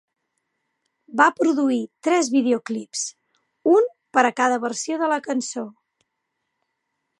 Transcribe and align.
Va 1.19 1.27
produir 1.41 1.77
tres 2.07 2.31
videoclips, 2.37 3.03
un 3.75 3.87
per 4.19 4.25
a 4.31 4.35
cada 4.43 4.57
versió 4.67 5.01
de 5.05 5.11
la 5.15 5.21
cançó. 5.31 5.67